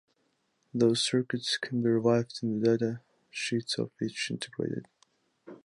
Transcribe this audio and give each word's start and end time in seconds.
Those 0.73 0.99
circuits 1.05 1.59
can 1.59 1.83
be 1.83 1.89
reviewed 1.89 2.33
in 2.41 2.59
the 2.59 2.75
data 2.75 3.01
sheets 3.29 3.77
of 3.77 3.91
each 4.01 4.31
integrated. 4.31 4.87